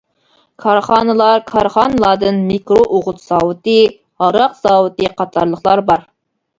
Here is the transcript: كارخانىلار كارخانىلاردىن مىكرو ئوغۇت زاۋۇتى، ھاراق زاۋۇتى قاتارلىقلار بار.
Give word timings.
كارخانىلار 0.61 1.43
كارخانىلاردىن 1.51 2.41
مىكرو 2.49 2.81
ئوغۇت 2.89 3.23
زاۋۇتى، 3.29 3.79
ھاراق 4.25 4.61
زاۋۇتى 4.67 5.17
قاتارلىقلار 5.23 5.89
بار. 5.95 6.09